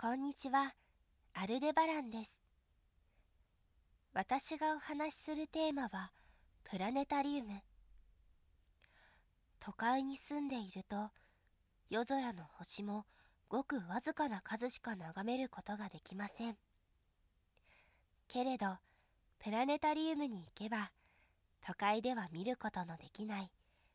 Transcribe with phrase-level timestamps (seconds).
[0.00, 0.76] こんにちは、
[1.34, 2.40] アルデバランです。
[4.14, 6.12] 私がお話しするテーマは、
[6.62, 7.50] プラネタリウム。
[9.58, 11.10] 都会に住んでいると、
[11.90, 13.06] 夜空の星も
[13.48, 16.56] ごくわずかな数しか眺めることができません。
[18.28, 18.76] けれど、
[19.40, 20.92] プラネタリウムに行けば、
[21.66, 23.50] 都会では見ることのできない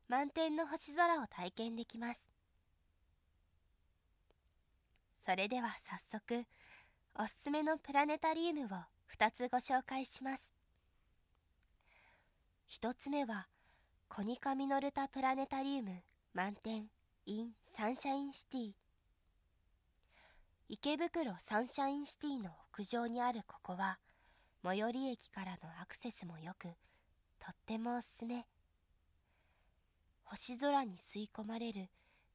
[0.09, 2.32] 満天の星空を体験できます。
[5.25, 6.45] それでは早速、
[7.15, 8.67] おすすめのプラネタリウムを
[9.15, 10.51] 2つご紹介します。
[12.69, 13.47] 1つ目は、
[14.09, 16.89] コニカミノルタプラネタリウム満点
[17.25, 18.71] in サンシャインシティ。
[20.67, 23.99] 池袋サンシャインシティの屋上にあるここは、
[24.61, 26.63] 最寄り駅からのアクセスも良く、
[27.39, 28.45] とってもおすすめ。
[30.25, 31.87] 星空に吸い込まれる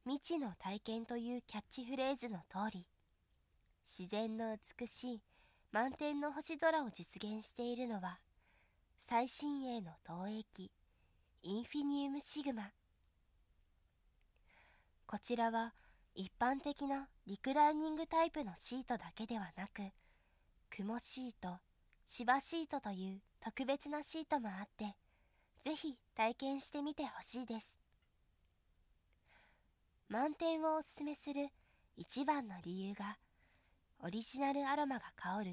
[0.09, 2.87] 未知の体験というキャッチフレーズの通り、
[3.85, 5.21] 自然の美しい
[5.71, 8.17] 満天の星空を実現しているのは、
[9.01, 10.71] 最新鋭の投影機、
[11.43, 12.71] インフィニウムシグマ。
[15.05, 15.75] こちらは
[16.15, 19.83] 一般的なリクライニングタイプのシートだけではなく、
[20.71, 21.59] 雲シート、
[22.07, 24.95] 芝シートという特別なシートもあって、
[25.61, 27.78] ぜひ体験してみてほしいです。
[30.09, 31.49] 満点をおすすめする
[31.95, 33.17] 一番の理由が
[33.99, 35.51] オリジナルアロマが香る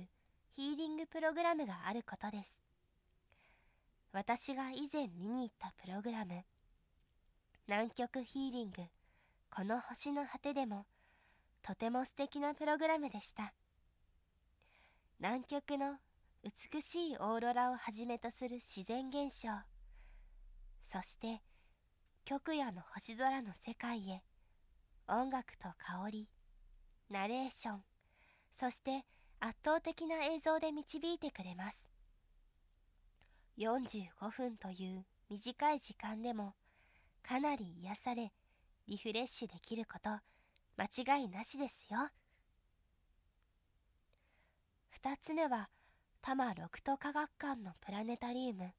[0.54, 2.58] ヒーリングプログラムがあることです。
[4.12, 6.42] 私が以前見に行ったプログラム
[7.68, 8.82] 南極ヒーリング
[9.54, 10.86] この星の果てでも
[11.62, 13.52] とても素敵なプログラムでした。
[15.20, 15.96] 南極の
[16.42, 19.48] 美しいオーロラをはじめとする自然現象
[20.82, 21.42] そして
[22.24, 24.22] 極夜の星空の世界へ
[25.08, 26.28] 音楽と香り
[27.10, 27.82] ナレーション
[28.50, 29.04] そして
[29.38, 31.86] 圧倒的な映像で導いてくれます。
[33.58, 36.54] 45分という短い時間でも
[37.22, 38.32] かなり癒され
[38.86, 40.10] リフレッシュできること
[40.76, 41.98] 間違いなしですよ。
[45.02, 45.68] 2つ目は
[46.20, 48.72] 多摩六都科学館のプラネタリウム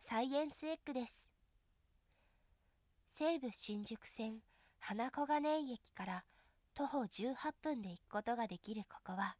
[0.00, 1.28] サイエンスエッグです。
[3.10, 4.38] 西武新宿線
[4.80, 6.24] 花小金井駅から
[6.74, 9.36] 徒歩18分で行くことができるここは。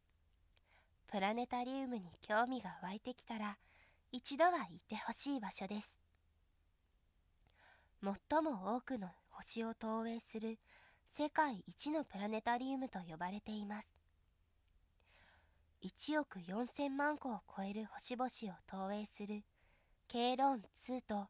[1.07, 3.57] プラネタリウムに興味が湧いてきたら
[4.11, 5.97] 一度は行ってほしい場所です。
[8.03, 10.59] 最も多くの星を投影する
[11.11, 13.99] 世界一のプラネタリウムと呼ばれています。
[15.81, 19.43] 1億4000万個を超える星々を投影する
[20.07, 21.27] ケイロン2と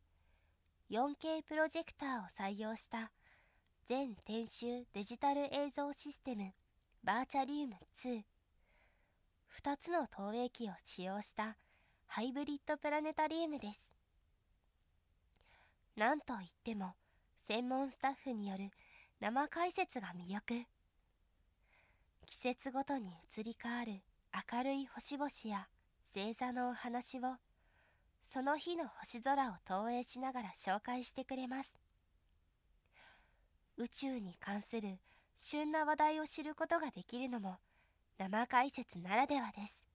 [0.89, 3.11] 4K プロジェクターを採用した
[3.89, 6.51] 全編集デジタル映像システム
[7.03, 8.21] バーチャリウム2
[9.63, 11.57] 2つの投影機を使用した
[12.05, 13.95] ハイブリッドプラネタリウムです。
[15.95, 16.93] なんといっても
[17.39, 18.69] 専門スタッフによる
[19.21, 20.53] 生解説が魅力。
[22.27, 23.93] 季節ごとに移り変わる
[24.53, 25.67] 明るい星々や
[26.13, 27.21] 星座のお話を
[28.23, 31.88] その日の星空を投影しながら紹介してくれます。
[33.79, 34.99] 宇宙に関する
[35.37, 37.55] 旬な話題を知ることができるのも
[38.17, 39.85] 生解説ならではです。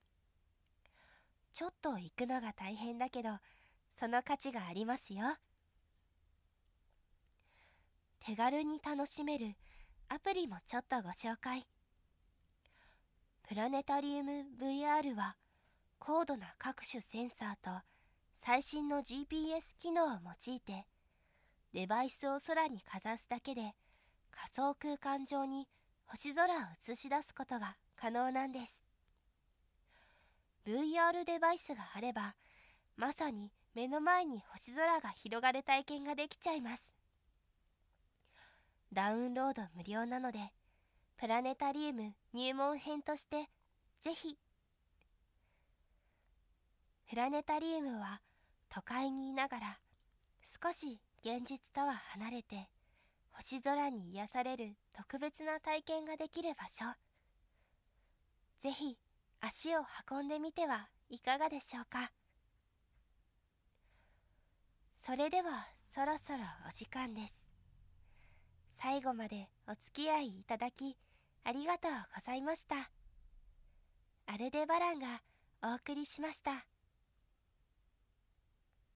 [1.53, 3.29] ちょっと行くのが大変だけど
[3.95, 5.25] その価値がありますよ。
[8.21, 9.55] 手軽に楽しめる
[10.09, 11.67] アプリもちょっとご紹介。
[13.47, 15.37] プラネタリウム VR は
[15.99, 17.85] 高度な各種センサーと
[18.33, 20.19] 最新の GPS 機能を
[20.49, 20.87] 用いて
[21.75, 23.75] デバイスを空にかざすだけで
[24.31, 25.67] 仮想空間上に
[26.07, 26.59] 星空を
[26.89, 28.81] 映し出すことが可能なんです。
[30.65, 32.37] VR デバイスがあれば
[32.97, 36.93] まさに目の前に星空が広がる体験ができちゃいます。
[38.93, 40.39] ダウンロード無料なので
[41.19, 43.49] プラネタリウム入門編として
[44.03, 44.39] ぜひ。
[47.11, 48.21] プラネタリウムは
[48.69, 49.79] 都会にいながら
[50.63, 52.69] 少し現実とは離れて
[53.33, 56.85] 星空に癒される特別な体験ができる場所。
[58.61, 58.99] ぜひ
[59.41, 59.81] 足を
[60.11, 62.13] 運んでみてはいかがでしょうか。
[64.95, 67.49] それではそろそろお時間です。
[68.75, 70.95] 最後までお付き合いいただき
[71.43, 72.91] ありがとうございました。
[74.27, 75.23] アルデバランが
[75.63, 76.67] お送りしました。